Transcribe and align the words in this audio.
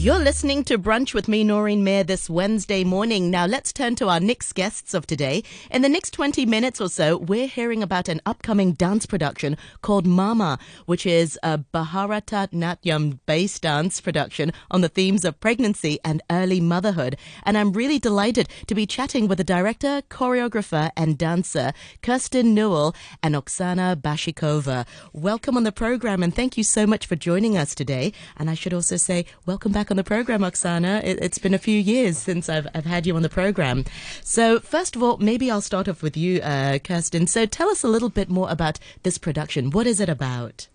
You're 0.00 0.17
listening 0.28 0.62
to 0.62 0.78
Brunch 0.78 1.14
with 1.14 1.26
me, 1.26 1.42
Noreen 1.42 1.82
Mayer, 1.82 2.04
this 2.04 2.28
Wednesday 2.28 2.84
morning. 2.84 3.30
Now, 3.30 3.46
let's 3.46 3.72
turn 3.72 3.94
to 3.94 4.10
our 4.10 4.20
next 4.20 4.52
guests 4.52 4.92
of 4.92 5.06
today. 5.06 5.42
In 5.70 5.80
the 5.80 5.88
next 5.88 6.10
20 6.10 6.44
minutes 6.44 6.82
or 6.82 6.90
so, 6.90 7.16
we're 7.16 7.46
hearing 7.46 7.82
about 7.82 8.10
an 8.10 8.20
upcoming 8.26 8.72
dance 8.72 9.06
production 9.06 9.56
called 9.80 10.06
Mama, 10.06 10.58
which 10.84 11.06
is 11.06 11.38
a 11.42 11.56
Bharata 11.56 12.50
Natyam 12.52 13.20
based 13.24 13.62
dance 13.62 14.02
production 14.02 14.52
on 14.70 14.82
the 14.82 14.90
themes 14.90 15.24
of 15.24 15.40
pregnancy 15.40 15.98
and 16.04 16.22
early 16.30 16.60
motherhood. 16.60 17.16
And 17.44 17.56
I'm 17.56 17.72
really 17.72 17.98
delighted 17.98 18.50
to 18.66 18.74
be 18.74 18.84
chatting 18.84 19.28
with 19.28 19.38
the 19.38 19.44
director, 19.44 20.02
choreographer, 20.10 20.90
and 20.94 21.16
dancer, 21.16 21.72
Kirsten 22.02 22.52
Newell 22.52 22.94
and 23.22 23.34
Oksana 23.34 23.96
Banshikova. 23.96 24.86
Welcome 25.14 25.56
on 25.56 25.62
the 25.62 25.72
program, 25.72 26.22
and 26.22 26.36
thank 26.36 26.58
you 26.58 26.64
so 26.64 26.86
much 26.86 27.06
for 27.06 27.16
joining 27.16 27.56
us 27.56 27.74
today. 27.74 28.12
And 28.36 28.50
I 28.50 28.54
should 28.54 28.74
also 28.74 28.98
say, 28.98 29.24
welcome 29.46 29.72
back 29.72 29.90
on 29.90 29.96
the 29.96 30.04
program, 30.04 30.17
Oksana. 30.24 31.02
It, 31.04 31.22
has 31.22 31.38
been 31.38 31.54
a 31.54 31.58
few 31.58 31.78
years 31.78 32.18
since 32.18 32.48
I've, 32.48 32.66
I've 32.74 32.86
had 32.86 33.06
you 33.06 33.16
on 33.16 33.22
the 33.22 33.28
program. 33.28 33.84
So, 34.22 34.60
first 34.60 34.96
of 34.96 35.02
all, 35.02 35.16
maybe 35.18 35.50
I'll 35.50 35.60
start 35.60 35.88
off 35.88 36.02
with 36.02 36.16
you, 36.16 36.40
uh, 36.40 36.78
Kirsten. 36.78 37.26
So, 37.26 37.46
tell 37.46 37.68
us 37.68 37.82
a 37.82 37.88
little 37.88 38.08
bit 38.08 38.28
more 38.28 38.50
about 38.50 38.78
this 39.02 39.18
production. 39.18 39.70
What 39.70 39.86
is 39.86 40.00
it 40.00 40.08
about? 40.08 40.68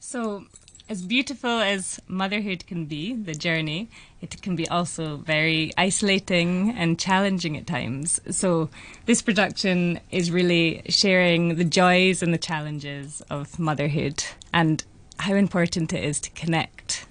So, 0.00 0.44
as 0.88 1.02
beautiful 1.02 1.50
as 1.50 2.00
motherhood 2.06 2.66
can 2.66 2.84
be, 2.84 3.12
the 3.12 3.34
journey, 3.34 3.88
it 4.20 4.40
can 4.40 4.54
be 4.54 4.68
also 4.68 5.16
very 5.16 5.72
isolating 5.76 6.70
and 6.70 6.98
challenging 6.98 7.56
at 7.56 7.66
times. 7.66 8.20
So, 8.30 8.70
this 9.06 9.20
production 9.20 10.00
is 10.10 10.30
really 10.30 10.82
sharing 10.88 11.56
the 11.56 11.64
joys 11.64 12.22
and 12.22 12.32
the 12.32 12.38
challenges 12.38 13.20
of 13.30 13.58
motherhood 13.58 14.22
and 14.52 14.84
how 15.18 15.34
important 15.34 15.92
it 15.92 16.04
is 16.04 16.20
to 16.20 16.30
connect 16.30 17.06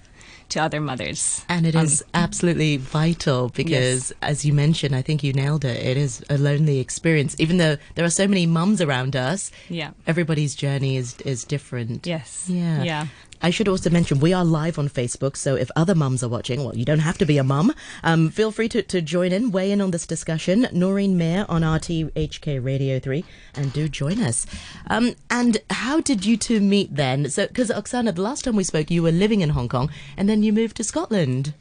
to 0.50 0.62
other 0.62 0.80
mothers. 0.80 1.44
And 1.48 1.66
it 1.66 1.74
is 1.74 2.02
um, 2.02 2.08
absolutely 2.14 2.76
vital 2.76 3.48
because, 3.50 4.10
yes. 4.10 4.12
as 4.22 4.44
you 4.44 4.52
mentioned, 4.52 4.94
I 4.94 5.02
think 5.02 5.22
you 5.22 5.32
nailed 5.32 5.64
it. 5.64 5.76
It 5.84 5.96
is 5.96 6.24
a 6.30 6.38
lonely 6.38 6.78
experience. 6.78 7.36
Even 7.38 7.56
though 7.58 7.76
there 7.94 8.04
are 8.04 8.10
so 8.10 8.28
many 8.28 8.46
mums 8.46 8.80
around 8.80 9.16
us, 9.16 9.50
yeah, 9.68 9.90
everybody's 10.06 10.54
journey 10.54 10.96
is 10.96 11.16
is 11.20 11.44
different. 11.44 12.06
Yes. 12.06 12.46
Yeah. 12.48 12.82
Yeah. 12.82 13.06
I 13.42 13.50
should 13.50 13.68
also 13.68 13.90
mention 13.90 14.20
we 14.20 14.32
are 14.32 14.44
live 14.44 14.78
on 14.78 14.88
Facebook, 14.88 15.36
so 15.36 15.54
if 15.54 15.70
other 15.76 15.94
mums 15.94 16.22
are 16.22 16.28
watching, 16.28 16.64
well, 16.64 16.76
you 16.76 16.84
don't 16.84 17.00
have 17.00 17.18
to 17.18 17.26
be 17.26 17.38
a 17.38 17.44
mum. 17.44 17.72
Um, 18.02 18.30
feel 18.30 18.50
free 18.50 18.68
to, 18.70 18.82
to 18.82 19.00
join 19.00 19.32
in, 19.32 19.50
weigh 19.50 19.70
in 19.70 19.80
on 19.80 19.90
this 19.90 20.06
discussion. 20.06 20.66
Noreen 20.72 21.16
Mayer 21.16 21.46
on 21.48 21.62
RTHK 21.62 22.64
Radio 22.64 22.98
3, 22.98 23.24
and 23.54 23.72
do 23.72 23.88
join 23.88 24.20
us. 24.20 24.46
Um, 24.88 25.14
and 25.30 25.58
how 25.70 26.00
did 26.00 26.24
you 26.24 26.36
two 26.36 26.60
meet 26.60 26.94
then? 26.94 27.28
So, 27.30 27.46
because 27.46 27.70
Oksana, 27.70 28.14
the 28.14 28.22
last 28.22 28.44
time 28.44 28.56
we 28.56 28.64
spoke, 28.64 28.90
you 28.90 29.02
were 29.02 29.12
living 29.12 29.40
in 29.40 29.50
Hong 29.50 29.68
Kong, 29.68 29.90
and 30.16 30.28
then 30.28 30.42
you 30.42 30.52
moved 30.52 30.76
to 30.78 30.84
Scotland. 30.84 31.54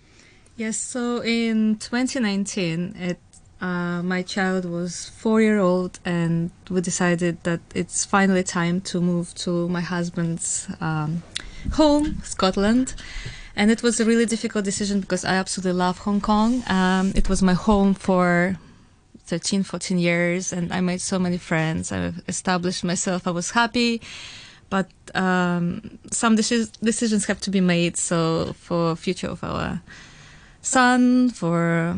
Yes, 0.57 0.77
so 0.77 1.21
in 1.21 1.77
2019, 1.77 2.95
it 2.97 3.19
uh, 3.61 4.03
my 4.03 4.21
child 4.21 4.65
was 4.65 5.09
four 5.09 5.41
year 5.41 5.59
old, 5.59 5.99
and 6.05 6.51
we 6.69 6.81
decided 6.81 7.41
that 7.43 7.61
it's 7.73 8.05
finally 8.05 8.43
time 8.43 8.81
to 8.81 8.99
move 9.01 9.33
to 9.35 9.67
my 9.69 9.81
husband's 9.81 10.67
um, 10.81 11.23
home, 11.73 12.21
Scotland. 12.23 12.93
And 13.55 13.71
it 13.71 13.81
was 13.81 13.99
a 13.99 14.05
really 14.05 14.25
difficult 14.25 14.65
decision 14.65 14.99
because 14.99 15.23
I 15.23 15.35
absolutely 15.35 15.73
love 15.73 15.99
Hong 15.99 16.19
Kong. 16.19 16.63
Um, 16.67 17.13
it 17.15 17.29
was 17.29 17.41
my 17.41 17.53
home 17.53 17.93
for 17.93 18.57
13, 19.25 19.63
14 19.63 19.97
years, 19.97 20.53
and 20.53 20.71
I 20.73 20.81
made 20.81 21.01
so 21.01 21.17
many 21.17 21.37
friends. 21.37 21.91
I 21.91 22.13
established 22.27 22.83
myself. 22.83 23.27
I 23.27 23.31
was 23.31 23.51
happy, 23.51 24.01
but 24.69 24.89
um, 25.15 25.97
some 26.11 26.35
deci- 26.35 26.71
decisions 26.81 27.25
have 27.25 27.39
to 27.41 27.49
be 27.49 27.61
made. 27.61 27.97
So 27.97 28.53
for 28.53 28.95
future 28.95 29.27
of 29.29 29.43
our 29.43 29.81
son, 30.61 31.29
for 31.29 31.97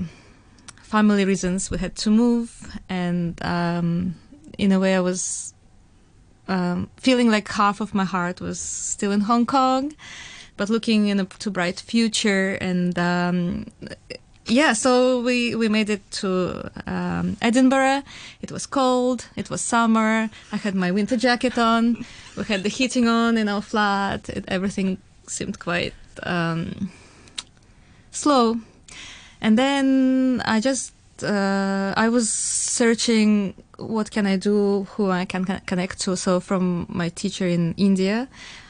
family 0.83 1.25
reasons, 1.25 1.72
we 1.72 1.79
had 1.79 1.95
to 1.97 2.11
move, 2.11 2.79
and 2.88 3.38
um, 3.44 4.16
in 4.57 4.72
a 4.72 4.79
way, 4.79 4.95
I 4.95 5.01
was 5.01 5.53
um, 6.47 6.89
feeling 6.97 7.29
like 7.29 7.47
half 7.49 7.81
of 7.81 7.93
my 7.93 8.05
heart 8.05 8.41
was 8.41 8.59
still 8.59 9.11
in 9.11 9.21
Hong 9.21 9.45
Kong, 9.45 9.93
but 10.55 10.69
looking 10.69 11.07
in 11.07 11.19
a 11.19 11.25
to 11.25 11.51
bright 11.51 11.79
future. 11.79 12.57
And 12.61 12.97
um, 12.97 13.65
yeah, 14.45 14.73
so 14.73 15.21
we 15.21 15.55
we 15.55 15.67
made 15.69 15.89
it 15.89 16.09
to 16.11 16.71
um, 16.85 17.37
Edinburgh. 17.41 18.03
It 18.41 18.51
was 18.51 18.65
cold. 18.65 19.27
It 19.35 19.49
was 19.49 19.61
summer. 19.61 20.29
I 20.51 20.57
had 20.57 20.75
my 20.75 20.91
winter 20.91 21.17
jacket 21.17 21.57
on. 21.57 22.05
We 22.35 22.43
had 22.43 22.63
the 22.63 22.69
heating 22.69 23.07
on 23.07 23.37
in 23.37 23.49
our 23.49 23.61
flat. 23.61 24.29
It, 24.29 24.45
everything 24.47 24.97
seemed 25.27 25.59
quite 25.59 25.93
um, 26.23 26.89
slow. 28.11 28.57
And 29.41 29.57
then 29.57 30.41
I 30.45 30.59
just 30.59 30.93
uh, 31.23 31.93
I 31.95 32.09
was 32.09 32.29
searching 32.29 33.53
what 33.77 34.11
can 34.11 34.25
I 34.25 34.38
do, 34.38 34.85
who 34.91 35.09
I 35.09 35.25
can 35.25 35.45
connect 35.45 36.01
to. 36.01 36.15
So 36.17 36.39
from 36.39 36.85
my 36.89 37.09
teacher 37.09 37.47
in 37.47 37.73
India, 37.77 38.27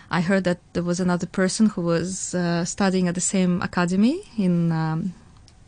I 0.10 0.22
heard 0.22 0.44
that 0.46 0.60
there 0.74 0.84
was 0.84 1.00
another 1.00 1.28
person 1.28 1.68
who 1.68 1.82
was 1.82 2.34
uh, 2.34 2.64
studying 2.66 3.08
at 3.08 3.16
the 3.16 3.22
same 3.22 3.62
academy 3.62 4.22
in 4.38 4.72
um, 4.72 5.14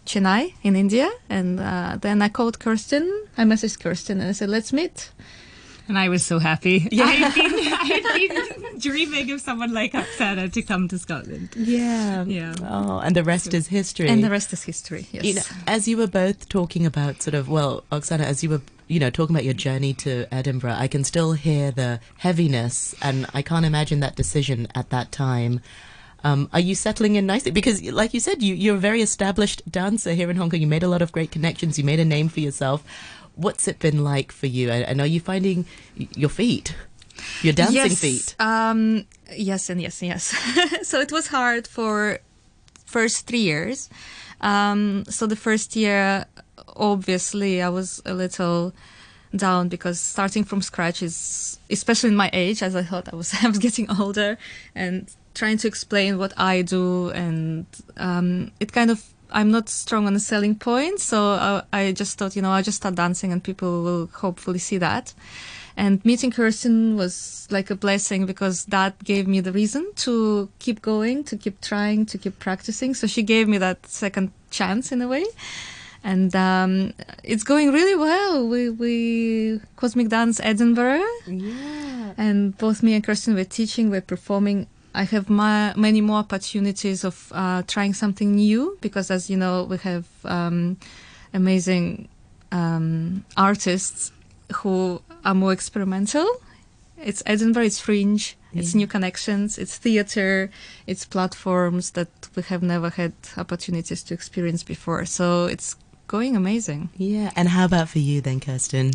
Chennai 0.05 0.53
in 0.63 0.75
India, 0.75 1.09
and 1.29 1.59
uh, 1.59 1.97
then 1.99 2.21
I 2.21 2.29
called 2.29 2.59
Kirsten. 2.59 3.25
I 3.37 3.43
messaged 3.43 3.79
Kirsten 3.79 4.19
and 4.19 4.29
I 4.29 4.33
said, 4.33 4.49
"Let's 4.49 4.71
meet." 4.71 5.11
And 5.87 5.97
I 5.97 6.07
was 6.07 6.23
so 6.23 6.37
happy. 6.37 6.87
Yeah. 6.91 7.05
I 7.05 7.11
had 7.13 7.33
been, 7.33 7.51
I 7.51 8.45
had 8.47 8.61
been 8.61 8.79
dreaming 8.79 9.31
of 9.31 9.41
someone 9.41 9.73
like 9.73 9.93
Oksana 9.93 10.53
to 10.53 10.61
come 10.61 10.87
to 10.87 10.99
Scotland. 10.99 11.49
Yeah. 11.55 12.23
Yeah. 12.25 12.53
Oh, 12.61 12.99
and 12.99 13.15
the 13.15 13.23
rest 13.23 13.55
is 13.55 13.67
history. 13.67 14.07
And 14.07 14.23
the 14.23 14.29
rest 14.29 14.53
is 14.53 14.63
history, 14.63 15.07
yes. 15.11 15.23
You 15.23 15.33
know, 15.33 15.41
as 15.65 15.87
you 15.87 15.97
were 15.97 16.07
both 16.07 16.47
talking 16.47 16.85
about 16.85 17.23
sort 17.23 17.33
of, 17.33 17.49
well, 17.49 17.83
Oksana, 17.91 18.19
as 18.19 18.43
you 18.43 18.51
were 18.51 18.61
you 18.89 18.99
know, 18.99 19.09
talking 19.09 19.33
about 19.33 19.45
your 19.45 19.53
journey 19.53 19.93
to 19.93 20.25
Edinburgh, 20.33 20.75
I 20.77 20.89
can 20.89 21.05
still 21.05 21.31
hear 21.33 21.71
the 21.71 22.01
heaviness, 22.17 22.93
and 23.01 23.25
I 23.33 23.41
can't 23.41 23.65
imagine 23.65 24.01
that 24.01 24.17
decision 24.17 24.67
at 24.75 24.89
that 24.89 25.13
time. 25.13 25.61
Um, 26.21 26.49
are 26.51 26.59
you 26.59 26.75
settling 26.75 27.15
in 27.15 27.25
nicely? 27.25 27.51
Because, 27.51 27.81
like 27.81 28.13
you 28.13 28.19
said, 28.19 28.43
you, 28.43 28.53
you're 28.53 28.75
a 28.75 28.79
very 28.79 29.01
established 29.01 29.61
dancer 29.71 30.11
here 30.11 30.29
in 30.29 30.35
Hong 30.35 30.49
Kong. 30.49 30.59
You 30.59 30.67
made 30.67 30.83
a 30.83 30.89
lot 30.89 31.01
of 31.01 31.13
great 31.13 31.31
connections. 31.31 31.77
You 31.77 31.85
made 31.85 32.01
a 32.01 32.03
name 32.03 32.27
for 32.27 32.41
yourself 32.41 32.83
what's 33.39 33.67
it 33.67 33.79
been 33.79 34.03
like 34.03 34.31
for 34.31 34.47
you? 34.47 34.69
And 34.69 34.99
are 34.99 35.07
you 35.07 35.19
finding 35.19 35.65
your 35.95 36.29
feet? 36.29 36.75
Your 37.41 37.53
dancing 37.53 37.75
yes, 37.75 37.99
feet. 37.99 38.35
Um, 38.39 39.05
yes, 39.35 39.69
and 39.69 39.81
yes, 39.81 40.01
and 40.01 40.09
yes. 40.09 40.23
so 40.87 40.99
it 40.99 41.11
was 41.11 41.27
hard 41.27 41.67
for 41.67 42.19
first 42.85 43.27
three 43.27 43.41
years. 43.41 43.89
Um, 44.41 45.05
so 45.05 45.25
the 45.27 45.35
first 45.35 45.75
year, 45.75 46.25
obviously, 46.79 47.61
I 47.61 47.69
was 47.69 48.01
a 48.05 48.13
little 48.13 48.73
down 49.35 49.67
because 49.69 49.99
starting 49.99 50.43
from 50.43 50.61
scratch 50.61 51.03
is, 51.03 51.59
especially 51.69 52.09
in 52.09 52.15
my 52.15 52.29
age, 52.33 52.63
as 52.63 52.75
I 52.75 52.83
thought 52.83 53.11
I 53.11 53.15
was, 53.15 53.33
I 53.43 53.47
was 53.47 53.59
getting 53.59 53.89
older, 53.99 54.37
and 54.73 55.09
trying 55.35 55.57
to 55.57 55.67
explain 55.67 56.17
what 56.17 56.33
I 56.37 56.61
do, 56.63 57.09
and 57.09 57.65
um, 57.97 58.51
it 58.59 58.71
kind 58.71 58.89
of 58.89 59.03
I'm 59.31 59.51
not 59.51 59.69
strong 59.69 60.07
on 60.07 60.13
the 60.13 60.19
selling 60.19 60.55
point, 60.55 60.99
so 60.99 61.33
uh, 61.33 61.61
I 61.71 61.91
just 61.91 62.17
thought, 62.17 62.35
you 62.35 62.41
know, 62.41 62.51
I 62.51 62.61
just 62.61 62.77
start 62.77 62.95
dancing 62.95 63.31
and 63.31 63.43
people 63.43 63.83
will 63.83 64.07
hopefully 64.07 64.59
see 64.59 64.77
that. 64.79 65.13
And 65.77 66.03
meeting 66.03 66.31
Kirsten 66.31 66.97
was 66.97 67.47
like 67.51 67.69
a 67.69 67.75
blessing 67.75 68.25
because 68.25 68.65
that 68.65 69.01
gave 69.03 69.27
me 69.27 69.39
the 69.39 69.51
reason 69.51 69.91
to 69.97 70.49
keep 70.59 70.81
going, 70.81 71.23
to 71.25 71.37
keep 71.37 71.61
trying, 71.61 72.05
to 72.07 72.17
keep 72.17 72.39
practicing. 72.39 72.93
So 72.93 73.07
she 73.07 73.23
gave 73.23 73.47
me 73.47 73.57
that 73.59 73.85
second 73.85 74.31
chance 74.49 74.91
in 74.91 75.01
a 75.01 75.07
way. 75.07 75.25
And 76.03 76.33
um, 76.35 76.93
it's 77.23 77.43
going 77.43 77.71
really 77.71 77.95
well. 77.95 78.47
We 78.47 78.69
we 78.69 79.59
Cosmic 79.75 80.09
Dance 80.09 80.39
Edinburgh, 80.41 81.03
yeah. 81.27 82.13
And 82.17 82.57
both 82.57 82.81
me 82.81 82.93
and 82.95 83.03
Kirsten 83.03 83.35
were 83.35 83.43
teaching, 83.43 83.89
we're 83.89 84.01
performing 84.01 84.67
I 84.93 85.03
have 85.03 85.29
my, 85.29 85.73
many 85.75 86.01
more 86.01 86.17
opportunities 86.17 87.03
of 87.03 87.31
uh, 87.33 87.63
trying 87.67 87.93
something 87.93 88.35
new 88.35 88.77
because, 88.81 89.11
as 89.11 89.29
you 89.29 89.37
know, 89.37 89.63
we 89.63 89.77
have 89.77 90.07
um, 90.25 90.77
amazing 91.33 92.09
um, 92.51 93.23
artists 93.37 94.11
who 94.55 95.01
are 95.23 95.35
more 95.35 95.53
experimental. 95.53 96.27
It's 96.97 97.21
Edinburgh, 97.25 97.63
it's 97.63 97.79
fringe, 97.79 98.35
yeah. 98.51 98.61
it's 98.61 98.73
new 98.75 98.87
connections, 98.87 99.57
it's 99.57 99.77
theater, 99.77 100.49
it's 100.87 101.05
platforms 101.05 101.91
that 101.91 102.09
we 102.35 102.41
have 102.43 102.63
never 102.63 102.89
had 102.89 103.13
opportunities 103.37 104.03
to 104.03 104.13
experience 104.13 104.63
before. 104.63 105.05
So 105.05 105.45
it's 105.45 105.75
going 106.09 106.35
amazing. 106.35 106.89
Yeah. 106.97 107.31
And 107.37 107.47
how 107.47 107.63
about 107.63 107.87
for 107.87 107.99
you 107.99 108.19
then, 108.19 108.41
Kirsten? 108.41 108.91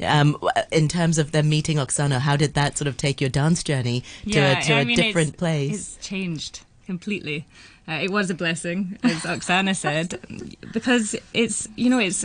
um, 0.00 0.36
in 0.70 0.88
terms 0.88 1.18
of 1.18 1.32
them 1.32 1.48
meeting 1.48 1.76
Oksana, 1.76 2.20
how 2.20 2.36
did 2.36 2.54
that 2.54 2.78
sort 2.78 2.88
of 2.88 2.96
take 2.96 3.20
your 3.20 3.30
dance 3.30 3.62
journey 3.62 4.02
to 4.24 4.30
yeah, 4.30 4.58
a, 4.58 4.62
to 4.62 4.74
I 4.74 4.80
a 4.80 4.84
mean, 4.84 4.96
different 4.96 5.30
it's, 5.30 5.38
place? 5.38 5.96
It's 5.96 6.06
changed 6.06 6.60
completely. 6.86 7.46
Uh, 7.86 7.98
it 8.02 8.10
was 8.10 8.30
a 8.30 8.34
blessing, 8.34 8.98
as 9.02 9.22
Oksana 9.22 9.76
said, 9.76 10.20
because 10.72 11.16
it's 11.34 11.68
you 11.76 11.90
know 11.90 11.98
it's 11.98 12.24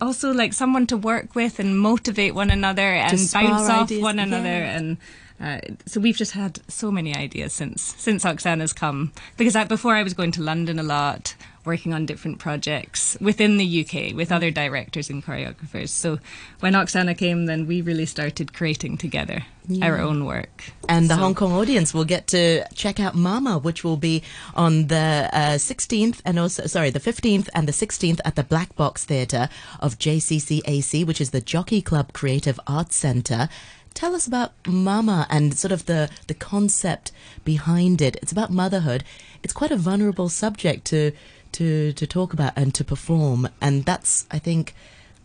also 0.00 0.32
like 0.32 0.52
someone 0.52 0.86
to 0.86 0.96
work 0.96 1.34
with 1.34 1.58
and 1.58 1.78
motivate 1.78 2.34
one 2.34 2.50
another 2.50 2.82
and 2.94 3.18
spar 3.18 3.42
bounce 3.42 3.68
off 3.68 3.82
ideas, 3.84 4.02
one 4.02 4.18
another 4.18 4.48
yeah. 4.48 4.76
and. 4.76 4.96
Uh, 5.40 5.58
so 5.86 5.98
we've 5.98 6.16
just 6.16 6.32
had 6.32 6.60
so 6.68 6.88
many 6.88 7.16
ideas 7.16 7.52
since 7.52 7.96
since 7.98 8.22
Oksana's 8.22 8.72
come 8.72 9.10
because 9.36 9.56
I, 9.56 9.64
before 9.64 9.92
I 9.92 10.04
was 10.04 10.14
going 10.14 10.30
to 10.32 10.40
London 10.40 10.78
a 10.78 10.84
lot, 10.84 11.34
working 11.64 11.92
on 11.94 12.06
different 12.06 12.38
projects 12.38 13.16
within 13.20 13.56
the 13.56 13.80
UK 13.86 14.14
with 14.16 14.32
other 14.32 14.50
directors 14.50 15.08
and 15.10 15.24
choreographers. 15.24 15.90
So 15.90 16.18
when 16.60 16.72
Oksana 16.74 17.16
came, 17.16 17.46
then 17.46 17.66
we 17.66 17.80
really 17.82 18.06
started 18.06 18.52
creating 18.52 18.98
together 18.98 19.44
our 19.80 19.98
own 19.98 20.24
work. 20.24 20.64
And 20.88 21.08
the 21.08 21.14
So- 21.14 21.20
Hong 21.20 21.34
Kong 21.36 21.52
audience 21.52 21.94
will 21.94 22.04
get 22.04 22.26
to 22.28 22.64
check 22.74 22.98
out 22.98 23.14
Mama, 23.14 23.58
which 23.58 23.84
will 23.84 23.96
be 23.96 24.22
on 24.54 24.88
the 24.88 25.30
uh, 25.32 25.38
16th 25.56 26.20
and 26.24 26.38
also, 26.38 26.66
sorry, 26.66 26.90
the 26.90 26.98
15th 27.00 27.48
and 27.54 27.68
the 27.68 27.72
16th 27.72 28.20
at 28.24 28.34
the 28.34 28.42
Black 28.42 28.74
Box 28.74 29.04
Theatre 29.04 29.48
of 29.78 29.98
JCCAC, 29.98 31.06
which 31.06 31.20
is 31.20 31.30
the 31.30 31.40
Jockey 31.40 31.80
Club 31.80 32.12
Creative 32.12 32.58
Arts 32.66 32.96
Centre. 32.96 33.48
Tell 33.94 34.14
us 34.14 34.26
about 34.26 34.52
Mama 34.66 35.26
and 35.30 35.54
sort 35.56 35.70
of 35.70 35.84
the, 35.86 36.08
the 36.26 36.34
concept 36.34 37.12
behind 37.44 38.00
it. 38.00 38.16
It's 38.22 38.32
about 38.32 38.50
motherhood. 38.50 39.04
It's 39.42 39.52
quite 39.52 39.70
a 39.70 39.76
vulnerable 39.76 40.28
subject 40.30 40.86
to, 40.86 41.12
to, 41.52 41.92
to 41.92 42.06
talk 42.06 42.32
about 42.32 42.52
and 42.56 42.74
to 42.74 42.84
perform. 42.84 43.48
And 43.60 43.84
that's, 43.84 44.26
I 44.30 44.38
think, 44.38 44.74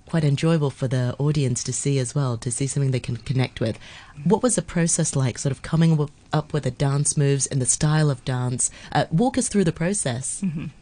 quite 0.06 0.24
enjoyable 0.24 0.70
for 0.70 0.88
the 0.88 1.16
audience 1.20 1.64
to 1.66 1.74
see 1.74 2.00
as 2.00 2.16
well, 2.16 2.38
to 2.38 2.50
see 2.50 2.66
something 2.66 2.92
they 2.92 3.00
can 3.00 3.18
connect 3.18 3.60
with. 3.60 3.78
What 4.24 4.42
was 4.42 4.56
the 4.56 4.62
process 4.62 5.16
like, 5.16 5.38
sort 5.38 5.52
of 5.52 5.62
coming 5.62 5.92
w- 5.92 6.10
up 6.32 6.54
with 6.54 6.64
the 6.64 6.72
dance 6.72 7.18
moves 7.18 7.46
and 7.46 7.62
the 7.62 7.66
style 7.66 8.10
of 8.10 8.24
dance? 8.24 8.72
Uh, 8.94 9.06
walk 9.12 9.38
us 9.38 9.50
through 9.50 9.66
the 9.66 9.74
process. 9.74 10.42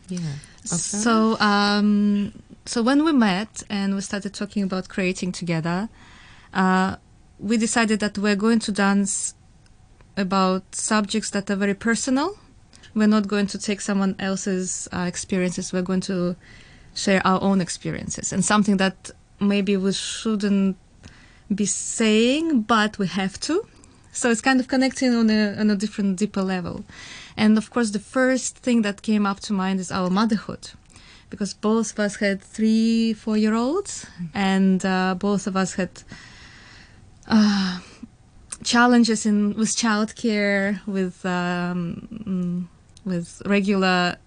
Yeah. 0.09 0.19
Oksana? 0.65 0.77
So, 0.77 1.39
um, 1.39 2.33
so 2.65 2.83
when 2.83 3.03
we 3.03 3.13
met 3.13 3.63
and 3.69 3.95
we 3.95 4.01
started 4.01 4.33
talking 4.33 4.61
about 4.63 4.89
creating 4.89 5.31
together, 5.31 5.89
uh, 6.53 6.97
we 7.39 7.57
decided 7.57 7.99
that 8.01 8.17
we're 8.17 8.35
going 8.35 8.59
to 8.59 8.71
dance 8.71 9.33
about 10.17 10.75
subjects 10.75 11.31
that 11.31 11.49
are 11.49 11.55
very 11.55 11.73
personal. 11.73 12.37
We're 12.95 13.07
not 13.07 13.27
going 13.27 13.47
to 13.47 13.59
take 13.59 13.81
someone 13.81 14.15
else's 14.19 14.87
uh, 14.93 14.99
experiences. 15.01 15.73
We're 15.73 15.81
going 15.81 16.01
to 16.01 16.35
share 16.93 17.21
our 17.27 17.41
own 17.41 17.61
experiences 17.61 18.31
and 18.31 18.43
something 18.43 18.77
that 18.77 19.11
maybe 19.39 19.75
we 19.77 19.91
shouldn't 19.91 20.77
be 21.53 21.65
saying, 21.65 22.61
but 22.61 22.97
we 22.97 23.07
have 23.07 23.39
to. 23.41 23.67
So 24.11 24.31
it's 24.31 24.41
kind 24.41 24.61
of 24.61 24.67
connecting 24.69 25.13
on 25.13 25.29
a, 25.29 25.55
on 25.59 25.69
a 25.69 25.75
different, 25.75 26.17
deeper 26.17 26.41
level. 26.41 26.85
And 27.35 27.57
of 27.57 27.69
course, 27.69 27.91
the 27.91 27.99
first 27.99 28.59
thing 28.59 28.81
that 28.83 29.01
came 29.01 29.25
up 29.25 29.41
to 29.41 29.53
mind 29.53 29.81
is 29.81 29.91
our 29.91 30.09
motherhood. 30.09 30.71
Because 31.29 31.53
both 31.53 31.91
of 31.91 31.99
us 31.99 32.15
had 32.15 32.41
three, 32.41 33.11
four 33.13 33.35
year 33.35 33.55
olds, 33.55 34.05
and 34.33 34.85
uh, 34.85 35.15
both 35.15 35.47
of 35.47 35.57
us 35.57 35.73
had 35.73 35.89
uh, 37.27 37.79
challenges 38.63 39.25
in 39.25 39.53
with 39.55 39.69
childcare, 39.69 40.85
with 40.87 41.25
um, 41.25 42.69
with 43.05 43.41
regular 43.45 44.17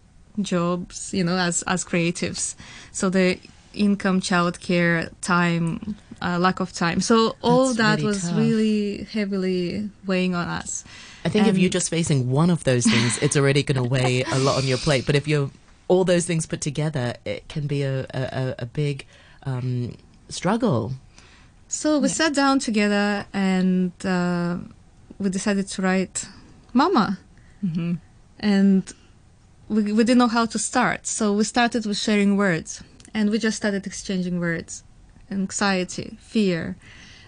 jobs, 0.40 1.12
you 1.12 1.24
know, 1.24 1.36
as 1.36 1.62
as 1.66 1.84
creatives. 1.84 2.54
So 2.92 3.10
the 3.10 3.38
income, 3.74 4.20
childcare, 4.20 5.10
time, 5.20 5.96
uh, 6.22 6.38
lack 6.38 6.60
of 6.60 6.72
time. 6.72 7.00
So 7.00 7.36
all 7.42 7.66
That's 7.66 7.76
that 7.78 7.96
really 7.98 8.06
was 8.06 8.22
tough. 8.22 8.38
really 8.38 9.06
heavily 9.12 9.90
weighing 10.06 10.34
on 10.34 10.48
us. 10.48 10.84
I 11.24 11.28
think 11.28 11.46
if 11.46 11.58
you're 11.58 11.68
just 11.70 11.90
facing 11.90 12.30
one 12.30 12.50
of 12.50 12.64
those 12.64 12.86
things, 12.86 13.18
it's 13.18 13.36
already 13.36 13.62
going 13.62 13.76
to 13.82 13.88
weigh 13.88 14.24
a 14.32 14.38
lot 14.38 14.56
on 14.56 14.66
your 14.66 14.78
plate. 14.78 15.04
But 15.06 15.16
if 15.16 15.28
you're 15.28 15.50
all 15.88 16.04
those 16.04 16.24
things 16.26 16.46
put 16.46 16.60
together, 16.60 17.14
it 17.24 17.48
can 17.48 17.66
be 17.66 17.82
a, 17.82 18.00
a, 18.14 18.22
a- 18.32 18.54
a 18.60 18.66
big 18.66 19.04
um, 19.44 19.96
struggle. 20.28 20.92
So 21.68 21.98
we 21.98 22.08
sat 22.08 22.34
down 22.34 22.58
together 22.60 23.26
and 23.32 23.92
uh, 24.04 24.56
we 25.18 25.28
decided 25.28 25.68
to 25.68 25.82
write 25.82 26.24
Mama. 26.72 27.18
hmm 27.60 27.94
And 28.40 28.90
we, 29.68 29.92
we 29.92 30.04
didn't 30.04 30.18
know 30.18 30.28
how 30.28 30.46
to 30.46 30.58
start. 30.58 31.06
So 31.06 31.32
we 31.32 31.44
started 31.44 31.86
with 31.86 31.96
sharing 31.98 32.36
words 32.36 32.82
and 33.14 33.30
we 33.30 33.38
just 33.38 33.56
started 33.56 33.86
exchanging 33.86 34.38
words 34.40 34.82
anxiety, 35.30 36.16
fear, 36.20 36.76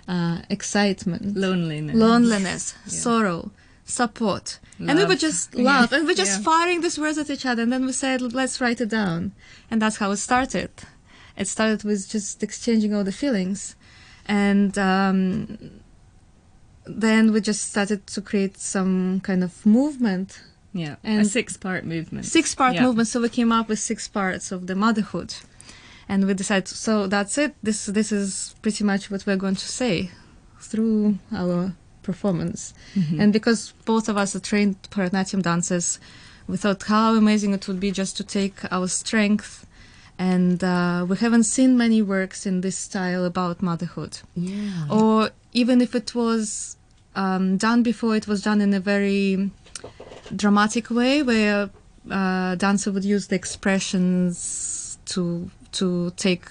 uh, 0.09 0.39
excitement, 0.49 1.37
Loneliness. 1.37 1.95
loneliness, 1.95 2.75
Yeah. 2.87 2.93
sorrow, 2.93 3.51
support. 3.85 4.59
And 4.79 4.97
we 4.99 5.05
were 5.05 5.11
Love. 5.11 5.19
just 5.19 5.55
Yeah. 5.55 5.62
love. 5.65 5.93
And 5.93 6.07
we're 6.07 6.15
just 6.15 6.39
Yeah. 6.39 6.45
firing 6.45 6.81
these 6.81 6.99
words 6.99 7.19
at 7.19 7.29
each 7.29 7.45
other. 7.45 7.62
And 7.62 7.71
then 7.71 7.85
we 7.85 7.93
said, 7.93 8.23
let's 8.23 8.59
write 8.61 8.81
it 8.81 8.89
down. 8.89 9.33
And 9.71 9.83
that's 9.83 9.97
how 9.99 10.11
it 10.12 10.17
started. 10.17 10.71
It 11.37 11.47
started 11.49 11.85
with 11.85 12.09
just 12.09 12.43
exchanging 12.43 12.95
all 12.95 13.05
the 13.05 13.12
feelings. 13.12 13.77
And 14.27 14.79
um, 14.79 15.59
then 16.87 17.33
we 17.33 17.41
just 17.43 17.69
started 17.69 18.07
to 18.09 18.23
create 18.23 18.57
some 18.59 19.21
kind 19.21 19.45
of 19.45 19.65
movement, 19.67 20.41
Yeah. 20.72 20.96
a 21.05 21.08
And- 21.08 21.26
six 21.26 21.56
part 21.56 21.84
movement. 21.84 22.26
six 22.26 22.55
part 22.55 22.75
Yeah. 22.75 22.84
movement. 22.84 23.08
So 23.08 23.20
we 23.20 23.28
came 23.28 23.50
up 23.52 23.69
with 23.69 23.78
six 23.78 24.08
parts 24.08 24.52
of 24.52 24.67
the 24.67 24.75
motherhood. 24.75 25.34
And 26.08 26.26
we 26.26 26.34
decided, 26.34 26.67
so 26.69 27.06
that's 27.06 27.38
it. 27.38 27.55
This 27.62 27.87
this 27.87 28.11
is 28.12 28.55
pretty 28.62 28.82
much 28.84 29.11
what 29.11 29.25
we're 29.26 29.37
going 29.37 29.55
to 29.56 29.69
say 29.69 30.11
through 30.61 31.19
our 31.32 31.72
performance. 32.02 32.75
Mhm. 32.96 33.20
And 33.20 33.32
because 33.32 33.72
both 33.84 34.08
of 34.08 34.17
us 34.17 34.34
are 34.34 34.40
trained 34.40 34.76
Bharatanatyam 34.90 35.43
dancers, 35.43 35.99
we 36.49 36.56
thought 36.56 36.82
how 36.84 37.14
amazing 37.14 37.52
it 37.55 37.69
would 37.69 37.78
be 37.81 37.93
just 37.93 38.16
to 38.16 38.25
take 38.25 38.56
our 38.73 38.88
strength. 38.88 39.66
And 40.19 40.62
uh, 40.64 41.06
we 41.08 41.16
haven't 41.16 41.44
seen 41.44 41.78
many 41.78 42.02
works 42.02 42.44
in 42.44 42.61
this 42.61 42.76
style 42.76 43.25
about 43.25 43.62
motherhood. 43.62 44.19
Yeah. 44.34 44.87
Or 44.90 45.31
even 45.52 45.81
if 45.81 45.94
it 45.94 46.14
was 46.14 46.76
um, 47.16 47.56
done 47.56 47.82
before, 47.82 48.16
it 48.16 48.26
was 48.28 48.43
done 48.43 48.61
in 48.61 48.75
a 48.75 48.81
very 48.81 49.50
dramatic 50.37 50.91
way 50.91 51.23
where 51.23 51.71
uh, 52.11 52.55
dancer 52.56 52.91
would 52.93 53.05
use 53.05 53.29
the 53.29 53.37
expressions 53.37 54.99
to 55.06 55.50
to 55.73 56.11
take. 56.17 56.44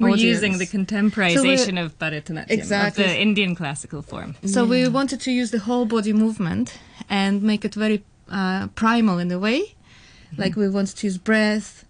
We're 0.00 0.10
audience. 0.10 0.22
using 0.22 0.58
the 0.58 0.66
contemporization 0.66 1.78
of 1.78 1.96
Bharatanatyam, 2.00 2.50
Exactly. 2.50 3.04
of 3.04 3.10
the 3.10 3.20
Indian 3.20 3.54
classical 3.54 4.02
form. 4.02 4.34
So 4.44 4.64
we 4.64 4.88
wanted 4.88 5.20
to 5.20 5.30
use 5.30 5.52
the 5.52 5.60
whole 5.60 5.84
body 5.86 6.12
movement 6.12 6.76
and 7.08 7.42
make 7.42 7.64
it 7.64 7.74
very 7.76 8.02
uh, 8.28 8.66
primal 8.74 9.18
in 9.20 9.30
a 9.30 9.38
way. 9.38 9.74
Like 10.36 10.56
we 10.56 10.68
wanted 10.68 10.96
to 10.96 11.06
use 11.06 11.16
breath, 11.16 11.84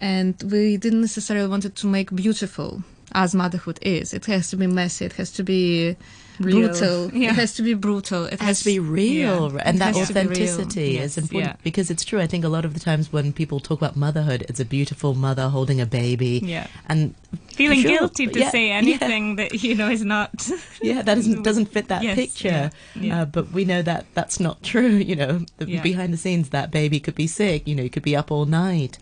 and 0.00 0.34
we 0.50 0.78
didn't 0.78 1.02
necessarily 1.02 1.46
want 1.46 1.66
it 1.66 1.76
to 1.76 1.86
make 1.86 2.10
beautiful 2.14 2.82
as 3.12 3.34
motherhood 3.34 3.78
is. 3.82 4.14
It 4.14 4.24
has 4.26 4.48
to 4.50 4.56
be 4.56 4.66
messy. 4.66 5.04
It 5.04 5.12
has 5.14 5.30
to 5.32 5.42
be 5.42 5.96
Real. 6.42 6.68
brutal. 6.68 7.10
Yeah. 7.14 7.30
It 7.30 7.34
has 7.36 7.54
to 7.54 7.62
be 7.62 7.74
brutal. 7.74 8.24
It 8.26 8.34
It 8.34 8.40
has 8.40 8.58
to 8.60 8.64
be 8.66 8.78
real, 8.78 9.52
yeah. 9.52 9.62
and 9.64 9.76
It 9.76 9.78
that 9.80 9.96
has 9.96 10.08
to 10.08 10.14
be 10.14 10.20
real. 10.20 10.30
authenticity 10.30 10.90
Yes, 10.92 11.04
is 11.04 11.18
important 11.18 11.52
yeah. 11.56 11.62
because 11.62 11.90
it's 11.90 12.04
true. 12.04 12.20
I 12.20 12.26
think 12.26 12.44
a 12.44 12.48
lot 12.48 12.64
of 12.64 12.74
the 12.74 12.80
times 12.80 13.12
when 13.12 13.32
people 13.32 13.60
talk 13.60 13.78
about 13.80 13.96
motherhood, 13.96 14.44
it's 14.48 14.60
a 14.60 14.64
beautiful 14.64 15.14
mother 15.14 15.48
holding 15.48 15.80
a 15.80 15.86
baby, 15.86 16.40
Yeah. 16.44 16.66
and 16.88 17.14
Feeling 17.48 17.80
Sure, 17.80 17.90
guilty 17.98 18.26
to 18.26 18.50
say 18.50 18.70
anything 18.70 19.36
that, 19.36 19.62
you 19.62 19.74
know, 19.74 19.88
is 19.90 20.04
not. 20.04 20.30
yeah, 20.82 21.00
that 21.02 21.14
doesn't 21.16 21.42
doesn't 21.42 21.66
fit 21.66 21.88
that 21.88 22.02
Yes, 22.02 22.14
picture. 22.16 22.70
Uh, 23.10 23.24
but 23.24 23.52
we 23.52 23.64
know 23.64 23.80
that 23.82 24.04
that's 24.14 24.38
not 24.40 24.62
true. 24.62 24.96
You 25.12 25.16
know, 25.16 25.44
behind 25.58 26.12
the 26.12 26.16
scenes, 26.18 26.50
that 26.50 26.70
baby 26.70 27.00
could 27.00 27.14
be 27.14 27.26
sick. 27.26 27.66
You 27.68 27.74
know, 27.74 27.82
he 27.82 27.88
could 27.88 28.02
be 28.02 28.16
up 28.16 28.30
all 28.30 28.44
night. 28.46 28.98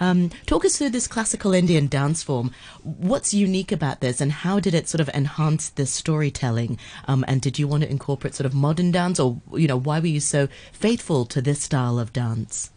Um, 0.00 0.30
talk 0.46 0.64
us 0.64 0.76
through 0.78 0.90
this 0.90 1.06
classical 1.06 1.52
Indian 1.54 1.86
dance 1.88 2.22
form. 2.22 2.52
What's 2.82 3.32
unique 3.34 3.72
about 3.72 4.00
this, 4.00 4.20
and 4.20 4.32
how 4.32 4.60
did 4.60 4.74
it 4.74 4.88
sort 4.88 5.00
of 5.00 5.08
enhance 5.10 5.68
the 5.70 5.84
storytelling? 5.86 6.78
Um, 7.06 7.24
and 7.28 7.40
did 7.40 7.58
you 7.58 7.66
want 7.68 7.82
to 7.82 7.90
incorporate 7.90 8.34
sort 8.34 8.46
of 8.46 8.54
modern 8.54 8.90
dance, 8.90 9.18
or 9.20 9.40
you 9.54 9.66
know, 9.68 9.76
why 9.76 10.00
were 10.00 10.06
you 10.06 10.20
so 10.20 10.48
faithful 10.72 11.24
to 11.26 11.40
this 11.42 11.60
style 11.62 11.98
of 11.98 12.12
dance? 12.12 12.70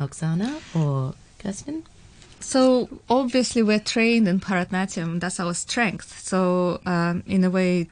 Oksana 0.00 0.60
or 0.74 1.14
Kirsten? 1.38 1.84
So 2.40 2.88
obviously 3.08 3.62
we're 3.62 3.80
trained 3.80 4.26
in 4.26 4.40
Bharatanatyam. 4.40 5.20
That's 5.20 5.38
our 5.40 5.52
strength. 5.54 6.20
So 6.22 6.80
um, 6.86 7.22
in 7.26 7.44
a 7.44 7.50
way, 7.50 7.88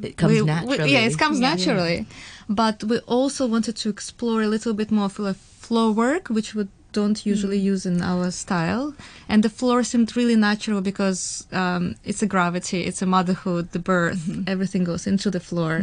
It 0.00 0.16
comes 0.16 0.32
we- 0.34 0.40
we- 0.42 0.46
naturally. 0.46 0.92
yeah, 0.92 1.00
it 1.00 1.18
comes 1.18 1.40
Yeah. 1.40 1.50
naturally. 1.54 2.06
But 2.48 2.84
we 2.84 2.98
also 3.00 3.46
wanted 3.46 3.76
to 3.76 3.88
explore 3.88 4.42
a 4.42 4.46
little 4.46 4.72
bit 4.74 4.90
more 4.92 5.08
floor 5.08 5.90
work, 5.92 6.28
which 6.28 6.54
we 6.54 6.68
don't 6.92 7.24
usually 7.26 7.58
Mm. 7.60 7.72
use 7.72 7.86
in 7.86 8.02
our 8.02 8.30
style. 8.30 8.94
And 9.28 9.42
the 9.42 9.48
floor 9.50 9.82
seemed 9.84 10.16
really 10.16 10.36
natural 10.36 10.80
because 10.80 11.46
um, 11.52 11.94
it's 12.04 12.22
a 12.22 12.26
gravity, 12.26 12.84
it's 12.84 13.02
a 13.02 13.06
motherhood, 13.06 13.70
the 13.72 13.78
birth, 13.78 14.18
Mm-hmm. 14.28 14.48
everything 14.48 14.84
goes 14.84 15.06
into 15.06 15.30
the 15.30 15.40
floor. 15.40 15.82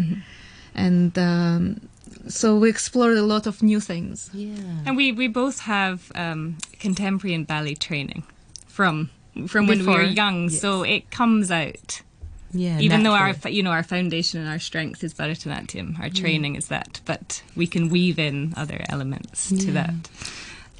And 0.75 1.17
um, 1.17 1.81
so 2.27 2.55
we 2.57 2.69
explored 2.69 3.17
a 3.17 3.23
lot 3.23 3.47
of 3.47 3.61
new 3.61 3.79
things. 3.79 4.29
Yeah. 4.33 4.55
And 4.85 4.95
we, 4.97 5.11
we 5.11 5.27
both 5.27 5.59
have 5.61 6.11
um, 6.15 6.57
contemporary 6.79 7.33
and 7.35 7.45
ballet 7.47 7.75
training 7.75 8.23
from 8.67 9.09
from 9.47 9.67
when 9.67 9.79
we 9.79 9.85
were 9.85 10.03
young, 10.03 10.49
so 10.49 10.83
it 10.83 11.11
comes 11.11 11.49
out. 11.51 12.01
Yeah. 12.51 12.79
Even 12.79 13.03
though 13.03 13.13
our 13.13 13.33
you 13.49 13.61
know 13.63 13.71
our 13.71 13.83
foundation 13.83 14.39
and 14.41 14.49
our 14.49 14.59
strength 14.59 15.03
is 15.03 15.13
Bharatanatyam, 15.13 15.99
our 15.99 16.09
training 16.09 16.55
is 16.55 16.67
that, 16.67 16.99
but 17.05 17.43
we 17.55 17.67
can 17.67 17.89
weave 17.89 18.17
in 18.19 18.53
other 18.57 18.83
elements 18.89 19.49
to 19.49 19.55
Yeah. 19.55 19.71
that. 19.73 20.09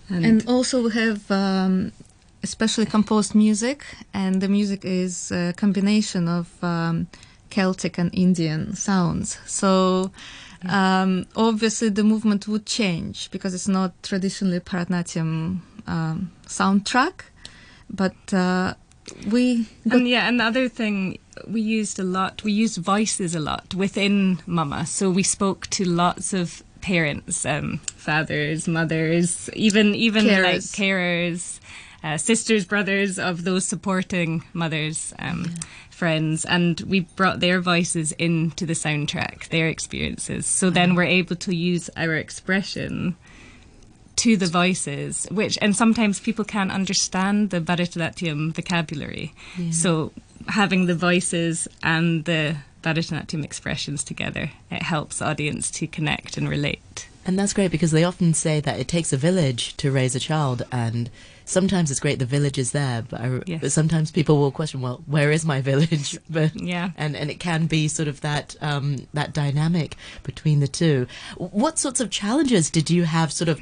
And, 0.10 0.26
And 0.26 0.48
also 0.48 0.84
we 0.84 0.92
have 0.92 1.30
um, 1.32 1.92
especially 2.44 2.86
composed 2.86 3.36
music, 3.36 3.86
and 4.14 4.42
the 4.42 4.48
music 4.48 4.86
is 4.86 5.32
a 5.32 5.54
combination 5.54 6.28
of 6.28 6.48
um, 6.64 7.08
Celtic 7.50 7.98
and 7.98 8.10
Indian 8.14 8.76
sounds. 8.76 9.40
So 9.46 10.12
um, 10.68 11.26
obviously 11.36 11.90
the 11.90 12.04
movement 12.04 12.48
would 12.48 12.66
change 12.66 13.30
because 13.32 13.54
it's 13.54 13.68
not 13.68 13.92
traditionally 14.04 14.60
Bharatanatyam 14.60 15.60
um, 15.88 16.32
soundtrack, 16.48 17.22
but 17.90 18.34
uh, 18.34 18.74
we 19.32 19.68
and 19.92 20.08
yeah, 20.08 20.28
and 20.28 20.40
the 20.40 20.70
thing 20.70 21.18
we 21.48 21.62
used 21.62 22.00
a 22.00 22.04
lot, 22.04 22.44
we 22.44 22.52
used 22.52 22.78
voices 22.78 23.36
a 23.36 23.40
lot 23.40 23.74
within 23.74 24.40
Mama. 24.46 24.86
So 24.86 25.10
we 25.10 25.24
spoke 25.24 25.68
to 25.68 25.86
lots 25.86 26.34
of 26.34 26.64
parents, 26.82 27.46
um, 27.46 27.80
fathers, 27.96 28.68
mothers, 28.68 29.50
even 29.54 29.96
even 29.96 30.26
Carers. 30.26 30.44
like 30.44 30.62
carers, 30.62 31.60
uh, 32.04 32.18
sisters, 32.18 32.66
brothers 32.66 33.20
of 33.20 33.44
those 33.44 33.66
supporting 33.66 34.44
mothers, 34.54 35.14
um, 35.20 35.54
friends, 35.90 36.46
and 36.46 36.80
we 36.82 37.02
brought 37.02 37.40
their 37.40 37.60
voices 37.60 38.12
into 38.14 38.66
the 38.66 38.74
soundtrack, 38.74 39.50
their 39.50 39.68
experiences. 39.68 40.46
So 40.46 40.70
then 40.70 40.96
we're 40.96 41.04
able 41.04 41.36
to 41.38 41.56
use 41.56 41.90
our 41.98 42.16
expression 42.16 43.16
to 44.18 44.36
the 44.36 44.48
voices, 44.48 45.28
which 45.32 45.58
and 45.62 45.76
sometimes 45.76 46.20
people 46.20 46.44
can't 46.46 46.72
understand 46.72 47.52
the 47.52 47.62
Bharatanatyam 47.62 48.54
vocabulary. 48.54 49.34
So 49.72 50.12
having 50.48 50.88
the 50.88 50.96
voices 50.96 51.68
and 51.84 52.26
the 52.26 52.58
Bharatanatyam 52.84 53.44
expressions 53.44 54.04
together, 54.04 54.52
it 54.72 54.84
helps 54.84 55.22
audience 55.22 55.70
to 55.72 55.88
connect 55.88 56.38
and 56.38 56.48
relate. 56.48 57.10
And 57.26 57.38
that's 57.38 57.54
great 57.54 57.72
because 57.72 57.92
they 57.92 58.04
often 58.04 58.34
say 58.34 58.60
that 58.62 58.80
it 58.80 58.88
takes 58.88 59.14
a 59.14 59.18
village 59.18 59.76
to 59.78 59.92
raise 59.92 60.16
a 60.16 60.20
child, 60.20 60.64
and 60.72 61.10
sometimes 61.50 61.90
it's 61.92 62.00
great 62.00 62.20
the 62.20 62.26
village 62.26 62.58
is 62.58 62.72
there, 62.72 63.02
but, 63.10 63.20
I, 63.22 63.42
Yes. 63.46 63.62
but 63.62 63.72
sometimes 63.72 64.12
people 64.12 64.38
will 64.38 64.52
question, 64.52 64.82
well, 64.82 65.02
where 65.08 65.32
is 65.32 65.44
my 65.46 65.62
village? 65.62 66.18
But 66.30 66.52
Yeah. 66.56 66.92
and 66.98 67.16
and 67.16 67.30
it 67.32 67.40
can 67.40 67.66
be 67.68 67.88
sort 67.88 68.08
of 68.08 68.22
that 68.22 68.56
um, 68.62 69.08
that 69.14 69.34
dynamic 69.34 69.96
between 70.24 70.60
the 70.60 70.68
two. 70.68 71.08
What 71.38 71.80
sorts 71.80 72.00
of 72.00 72.10
challenges 72.10 72.70
did 72.70 72.90
you 72.90 73.04
have, 73.06 73.32
sort 73.34 73.50
of 73.50 73.60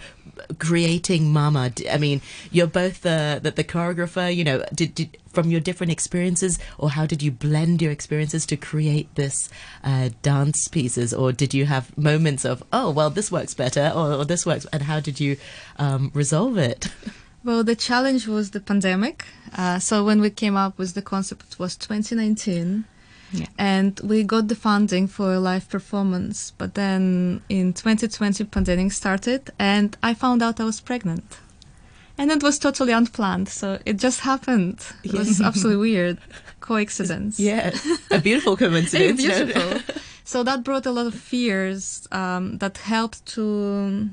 creating 0.59 1.31
Mama? 1.33 1.71
I 1.91 1.97
mean, 1.97 2.21
you're 2.51 2.67
both 2.67 3.01
the 3.01 3.39
the, 3.41 3.51
the 3.51 3.63
choreographer. 3.63 4.33
You 4.35 4.43
know, 4.43 4.63
did, 4.73 4.93
did 4.95 5.17
from 5.31 5.49
your 5.49 5.59
different 5.61 5.91
experiences, 5.91 6.57
or 6.77 6.89
how 6.91 7.05
did 7.05 7.21
you 7.21 7.31
blend 7.31 7.81
your 7.81 7.91
experiences 7.91 8.45
to 8.47 8.57
create 8.57 9.13
this 9.15 9.49
uh, 9.83 10.09
dance 10.23 10.67
pieces, 10.67 11.13
or 11.13 11.31
did 11.31 11.53
you 11.53 11.65
have 11.67 11.95
moments 11.97 12.43
of, 12.43 12.63
oh, 12.73 12.89
well, 12.89 13.11
this 13.11 13.31
works 13.31 13.53
better, 13.53 13.91
or, 13.95 14.13
or 14.13 14.25
this 14.25 14.45
works, 14.47 14.65
and 14.73 14.81
how 14.83 14.99
did 14.99 15.19
you 15.19 15.37
um, 15.77 16.11
resolve 16.13 16.57
it? 16.57 16.87
Well, 17.47 17.63
the 17.63 17.77
challenge 17.77 18.27
was 18.27 18.51
the 18.51 18.59
pandemic. 18.59 19.23
Uh, 19.57 19.79
so 19.79 20.03
when 20.03 20.19
we 20.19 20.29
came 20.29 20.57
up 20.57 20.77
with 20.77 20.95
the 20.95 21.01
concept, 21.01 21.53
it 21.53 21.57
was 21.57 21.77
2019. 21.77 22.83
Yeah. 23.31 23.45
And 23.57 23.97
we 24.03 24.25
got 24.25 24.49
the 24.49 24.55
funding 24.55 25.07
for 25.07 25.33
a 25.33 25.39
live 25.39 25.69
performance. 25.69 26.51
But 26.57 26.73
then 26.73 27.39
in 27.47 27.71
2020, 27.71 28.43
pandemic 28.43 28.91
started, 28.91 29.49
and 29.57 29.95
I 30.03 30.13
found 30.13 30.43
out 30.43 30.59
I 30.59 30.65
was 30.65 30.81
pregnant. 30.81 31.37
And 32.17 32.31
it 32.31 32.43
was 32.43 32.59
totally 32.59 32.91
unplanned. 32.91 33.47
So 33.47 33.79
it 33.85 33.95
just 33.95 34.19
happened. 34.19 34.85
It 35.05 35.13
was 35.13 35.39
absolutely 35.39 35.81
weird. 35.89 36.17
Coincidence. 36.59 37.39
Yeah, 37.39 37.73
a 38.11 38.19
beautiful 38.19 38.57
coincidence. 38.63 39.21
Beautiful. 39.21 39.95
so 40.25 40.43
that 40.43 40.65
brought 40.65 40.85
a 40.85 40.91
lot 40.91 41.07
of 41.07 41.15
fears 41.15 42.09
um, 42.11 42.57
that 42.57 42.79
helped 42.79 43.25
to 43.35 44.09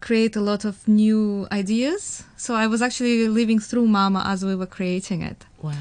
create 0.00 0.36
a 0.36 0.40
lot 0.40 0.64
of 0.64 0.86
new 0.86 1.46
ideas. 1.50 2.24
So 2.36 2.54
I 2.54 2.66
was 2.66 2.82
actually 2.82 3.28
living 3.28 3.58
through 3.58 3.86
Mama 3.86 4.22
as 4.26 4.44
we 4.44 4.54
were 4.54 4.66
creating 4.66 5.22
it. 5.22 5.44
Wow. 5.62 5.72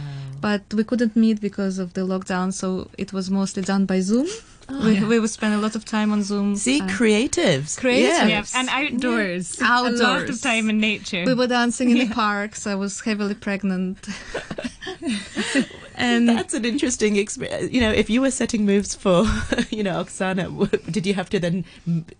But 0.41 0.61
we 0.73 0.83
couldn't 0.83 1.15
meet 1.15 1.41
because 1.41 1.79
of 1.79 1.93
the 1.93 2.01
lockdown, 2.01 2.53
so 2.53 2.89
it 2.97 3.13
was 3.13 3.29
mostly 3.29 3.63
done 3.63 3.85
by 3.85 3.99
Zoom. 4.01 4.27
We, 4.69 5.03
we 5.03 5.19
would 5.19 5.29
spend 5.29 5.53
a 5.53 5.57
lot 5.57 5.75
of 5.75 5.85
time 5.85 6.11
on 6.11 6.23
Zoom. 6.23 6.55
See, 6.55 6.81
uh, 6.81 6.87
creatives. 6.87 7.79
Creatives. 7.79 8.29
Yeah, 8.29 8.43
and 8.55 8.69
outdoors. 8.69 9.59
A 9.59 9.63
lot 9.63 9.93
of 9.93 10.01
Outdoors. 10.01 10.41
time 10.41 10.69
in 10.69 10.79
nature. 10.79 11.23
we 11.25 11.33
were 11.33 11.47
dancing 11.47 11.89
in 11.91 11.97
the 11.99 12.13
parks. 12.13 12.67
I 12.67 12.75
was 12.75 12.99
heavily 13.01 13.33
pregnant. 13.35 14.07
and 15.95 16.27
That's 16.29 16.53
an 16.53 16.65
interesting 16.65 17.15
experience. 17.15 17.71
You 17.71 17.81
know, 17.81 17.91
if 17.91 18.09
you 18.09 18.21
were 18.21 18.31
setting 18.31 18.65
moves 18.65 18.95
for, 18.95 19.23
you 19.69 19.83
know, 19.83 20.03
Oksana, 20.03 20.91
did 20.91 21.05
you 21.07 21.13
have 21.13 21.29
to 21.29 21.39
then 21.39 21.65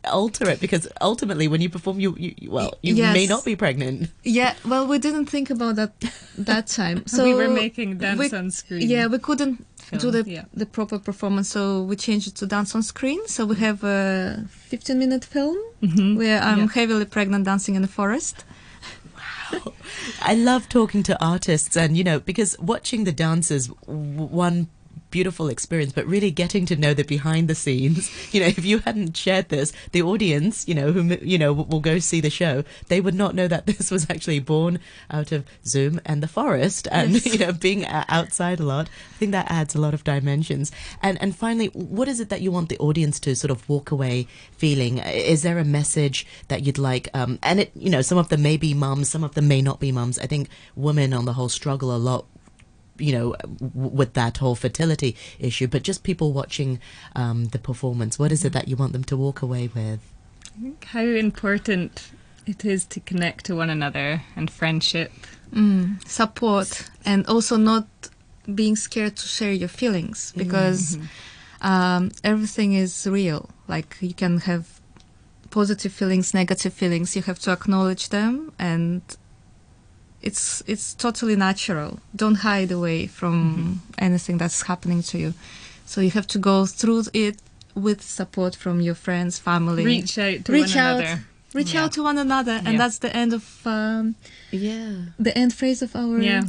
alter 0.06 0.50
it? 0.50 0.60
Because 0.60 0.88
ultimately, 1.02 1.48
when 1.48 1.62
you 1.62 1.70
perform, 1.70 2.00
you, 2.00 2.16
you 2.18 2.34
you- 2.38 2.52
well, 2.52 2.74
you 2.82 2.96
Yes. 2.96 3.14
may 3.14 3.28
not 3.28 3.44
be 3.46 3.56
pregnant. 3.56 4.10
yeah, 4.24 4.54
well, 4.66 4.88
we 4.88 4.98
didn't 5.00 5.26
think 5.28 5.50
about 5.50 5.76
that 5.76 5.92
that 6.38 6.68
time. 6.68 7.06
So 7.08 7.24
we 7.24 7.34
were 7.34 7.50
making 7.50 7.98
dance 7.98 8.20
we- 8.20 8.38
on 8.38 8.52
screen. 8.52 8.90
Yeah, 8.90 9.08
we 9.08 9.20
couldn't 9.20 9.66
do 9.92 10.12
the 10.12 10.24
yeah. 10.28 10.46
the 10.54 10.66
proper 10.66 11.00
performance, 11.00 11.50
so 11.50 11.82
we 11.84 11.96
changed 11.96 12.28
it 12.28 12.36
to 12.36 12.46
dance 12.46 12.76
on 12.76 12.84
screen. 12.84 13.26
So 13.28 13.46
we 13.46 13.56
have 13.58 13.84
a 13.84 14.46
15 14.50 14.98
minute 15.00 15.24
film 15.26 15.58
mm-hmm. 15.82 16.18
where 16.18 16.42
I'm 16.42 16.60
Yeah. 16.60 16.68
heavily 16.74 17.06
pregnant 17.06 17.46
dancing 17.46 17.76
in 17.76 17.82
the 17.82 17.88
forest. 17.88 18.44
I 20.22 20.36
love 20.36 20.68
talking 20.68 21.04
to 21.04 21.24
artists, 21.24 21.78
and 21.78 21.96
you 21.98 22.04
know, 22.04 22.20
because 22.20 22.58
watching 22.60 23.06
the 23.06 23.14
dancers, 23.14 23.68
one 23.86 24.68
beautiful 25.10 25.48
experience, 25.50 25.94
but 25.94 26.06
really 26.06 26.32
getting 26.32 26.66
to 26.68 26.76
know 26.76 26.94
the 26.94 27.04
behind 27.04 27.48
the 27.48 27.56
scenes. 27.56 28.12
You 28.38 28.42
know, 28.42 28.48
if 28.48 28.66
you 28.66 28.80
hadn't 28.80 29.16
shared 29.16 29.50
this, 29.50 29.72
the 29.94 30.02
audience, 30.02 30.68
you 30.68 30.76
know, 30.76 30.92
who 30.92 31.18
you 31.22 31.38
know 31.38 31.54
will 31.54 31.80
go 31.80 31.98
see 31.98 32.20
the 32.20 32.30
show, 32.30 32.64
they 32.88 33.00
would 33.00 33.16
not 33.16 33.36
know 33.36 33.48
that 33.48 33.66
this 33.68 33.90
was 33.90 34.10
actually 34.10 34.40
born 34.40 34.80
out 35.10 35.32
of 35.32 35.46
Zoom 35.66 36.02
and 36.06 36.22
the 36.22 36.28
forest, 36.28 36.88
and 36.92 37.14
Yes. 37.14 37.26
you 37.34 37.40
know, 37.40 37.54
being 37.54 37.86
outside 37.86 38.60
a 38.60 38.64
lot. 38.64 38.90
I 39.14 39.18
think 39.18 39.32
that 39.32 39.50
adds 39.50 39.76
a 39.76 39.82
lot 39.82 39.94
of 39.94 40.04
dimensions. 40.04 40.72
And 41.02 41.20
and 41.22 41.36
finally, 41.36 41.68
what 41.68 42.08
is 42.08 42.20
it 42.20 42.30
that 42.30 42.42
you 42.42 42.52
want 42.52 42.70
the 42.70 42.78
audience 42.80 43.20
to 43.22 43.36
sort 43.36 43.52
of 43.52 43.68
walk 43.70 43.92
away 43.92 44.28
feeling? 44.58 44.98
Is 45.00 45.42
there 45.42 45.58
a 45.58 45.66
message 45.66 46.26
that 46.50 46.64
you'd 46.64 46.78
like? 46.78 47.10
Um, 47.14 47.40
and 47.42 47.62
it, 47.62 47.72
you 47.76 47.90
know, 47.90 48.02
some 48.02 48.18
of 48.18 48.30
them 48.30 48.42
may 48.42 48.58
be 48.58 48.74
mums, 48.74 49.10
some 49.10 49.24
of 49.24 49.36
them 49.36 49.48
may 49.48 49.62
not 49.62 49.80
be 49.80 49.92
mums. 49.92 50.20
I 50.20 50.28
think 50.28 50.50
women 50.76 51.14
on 51.14 51.26
the 51.26 51.34
whole 51.34 51.50
struggle 51.50 51.96
a 51.96 51.98
lot 51.98 52.26
you 53.00 53.12
know, 53.12 53.36
w- 53.42 53.70
with 53.74 54.14
that 54.14 54.38
whole 54.38 54.56
fertility 54.56 55.16
issue, 55.40 55.68
but 55.68 55.84
just 55.84 56.04
people 56.04 56.34
watching 56.34 56.80
um, 57.16 57.46
the 57.46 57.60
performance. 57.60 58.20
What 58.20 58.32
is 58.32 58.44
it 58.46 58.54
that 58.54 58.68
you 58.68 58.76
want 58.76 58.94
them 58.94 59.04
to 59.06 59.18
walk 59.18 59.42
away 59.42 59.70
with? 59.74 60.00
How 60.86 61.02
important 61.02 62.12
it 62.46 62.66
is 62.66 62.86
to 62.86 63.00
connect 63.02 63.46
to 63.46 63.56
one 63.56 63.70
another 63.70 64.24
and 64.36 64.50
friendship. 64.50 65.12
Mm, 65.54 66.06
support 66.08 66.90
and 67.06 67.26
also 67.28 67.58
not 67.58 67.88
being 68.54 68.76
scared 68.76 69.16
to 69.18 69.28
share 69.28 69.52
your 69.52 69.70
feelings 69.70 70.34
because 70.36 70.98
um, 71.62 72.12
everything 72.24 72.74
is 72.74 73.08
real. 73.08 73.50
Like 73.68 73.98
you 74.00 74.14
can 74.14 74.40
have 74.42 74.80
positive 75.50 75.94
feelings, 75.94 76.34
negative 76.34 76.74
feelings. 76.74 77.16
You 77.16 77.22
have 77.24 77.40
to 77.40 77.52
acknowledge 77.52 78.10
them, 78.10 78.54
and 78.60 79.02
it's 80.28 80.44
it's 80.74 80.86
totally 81.06 81.36
natural. 81.36 81.92
Don't 82.22 82.40
hide 82.50 82.72
away 82.80 83.08
from 83.20 83.38
anything 84.08 84.38
that's 84.42 84.62
happening 84.72 85.02
to 85.12 85.18
you. 85.24 85.34
So 85.86 86.02
you 86.02 86.12
have 86.12 86.28
to 86.28 86.40
go 86.40 86.66
through 86.80 87.04
it 87.14 87.36
with 87.76 88.00
support 88.02 88.54
from 88.64 88.76
your 88.88 88.96
friends, 88.96 89.40
family. 89.40 89.84
Reach 89.86 90.18
out 90.18 90.46
to 90.46 90.52
Reach 90.52 90.76
one 90.76 90.86
out. 90.86 91.00
another. 91.00 91.22
Reach 91.54 91.74
Yeah. 91.74 91.84
out 91.86 91.92
to 91.94 92.02
one 92.04 92.18
another, 92.28 92.56
and 92.66 92.74
Yeah. 92.74 92.78
that's 92.82 93.00
the 93.00 93.12
end 93.22 93.32
of 93.34 93.44
um, 93.66 94.16
Yeah. 94.52 94.92
the 95.26 95.34
end 95.42 95.52
phrase 95.60 95.82
of 95.86 95.92
our 95.96 96.20
Yeah. 96.22 96.44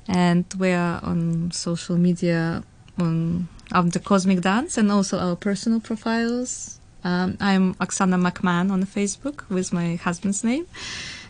and 0.08 0.46
we 0.58 0.72
are 0.72 1.04
on 1.04 1.52
social 1.52 1.98
media 1.98 2.64
on 2.98 3.50
um, 3.72 3.90
the 3.90 4.00
Cosmic 4.00 4.42
Dance 4.42 4.78
and 4.78 4.92
also 4.92 5.20
our 5.20 5.36
personal 5.36 5.80
profiles. 5.80 6.80
Um, 7.04 7.38
I'm 7.40 7.74
Oksana 7.76 8.20
McMahon 8.22 8.72
on 8.72 8.84
Facebook 8.84 9.50
with 9.50 9.74
my 9.74 9.96
husband's 9.96 10.44
name, 10.44 10.68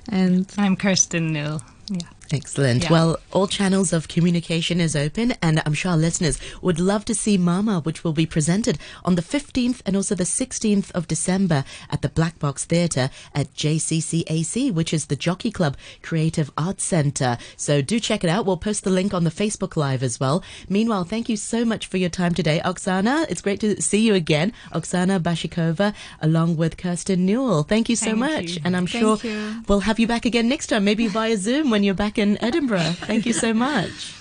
and 0.10 0.52
I'm 0.58 0.76
Kirsten 0.76 1.32
Newell. 1.32 1.62
Yeah. 1.88 2.08
Excellent. 2.34 2.84
Yeah. 2.84 2.92
Well, 2.92 3.18
all 3.32 3.48
channels 3.48 3.92
of 3.94 4.08
communication 4.08 4.80
is 4.80 4.96
open, 4.96 5.34
and 5.42 5.62
I'm 5.66 5.74
sure 5.74 5.92
our 5.92 5.98
listeners 5.98 6.40
would 6.62 6.80
love 6.80 7.04
to 7.06 7.16
see 7.16 7.38
Mama, 7.38 7.82
which 7.82 8.04
will 8.04 8.14
be 8.14 8.26
presented 8.26 8.78
on 9.04 9.16
the 9.16 9.22
15th 9.22 9.82
and 9.86 9.96
also 9.96 10.16
the 10.16 10.24
16th 10.24 10.92
of 10.92 11.08
December 11.08 11.64
at 11.90 12.02
the 12.02 12.10
Black 12.10 12.40
Box 12.40 12.66
Theatre 12.66 13.10
at 13.36 13.54
JCCAC, 13.54 14.74
which 14.74 14.94
is 14.94 15.08
the 15.08 15.16
Jockey 15.16 15.52
Club 15.52 15.76
Creative 16.02 16.52
Arts 16.58 16.84
Centre. 16.84 17.38
So 17.58 17.82
do 17.82 18.00
check 18.00 18.24
it 18.24 18.30
out. 18.30 18.46
We'll 18.46 18.58
post 18.58 18.84
the 18.84 18.90
link 18.90 19.14
on 19.14 19.24
the 19.24 19.30
Facebook 19.30 19.76
Live 19.76 20.04
as 20.04 20.20
well. 20.20 20.44
Meanwhile, 20.70 21.04
thank 21.06 21.28
you 21.30 21.38
so 21.38 21.66
much 21.66 21.88
for 21.88 21.98
your 21.98 22.10
time 22.10 22.34
today, 22.34 22.62
Oksana. 22.64 23.26
It's 23.30 23.42
great 23.42 23.60
to 23.62 23.82
see 23.82 24.06
you 24.06 24.14
again, 24.14 24.54
Oksana 24.72 25.20
Banshikova, 25.20 25.94
along 26.22 26.58
with 26.58 26.78
Kirsten 26.78 27.26
Newell. 27.26 27.64
Thank 27.64 27.90
you 27.90 27.96
so 27.96 28.08
Thank 28.08 28.18
much, 28.18 28.50
you. 28.52 28.62
and 28.64 28.78
I'm 28.78 28.88
Thank 28.88 29.22
sure 29.22 29.30
you. 29.30 29.64
we'll 29.68 29.82
have 29.82 30.00
you 30.00 30.08
back 30.08 30.26
again 30.26 30.48
next 30.48 30.68
time, 30.68 30.86
maybe 30.86 31.08
via 31.08 31.38
Zoom 31.38 31.70
when 31.70 31.84
you're 31.84 31.94
back 31.94 32.18
in 32.22 32.42
Edinburgh. 32.42 32.94
Thank 33.08 33.26
you 33.26 33.34
so 33.34 33.54
much. 33.54 34.21